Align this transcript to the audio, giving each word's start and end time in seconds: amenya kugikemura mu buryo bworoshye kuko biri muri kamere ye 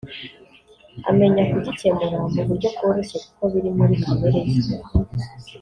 amenya 1.09 1.43
kugikemura 1.51 2.17
mu 2.31 2.39
buryo 2.47 2.67
bworoshye 2.73 3.17
kuko 3.23 3.43
biri 3.51 3.69
muri 3.77 3.93
kamere 4.03 4.39
ye 4.49 4.57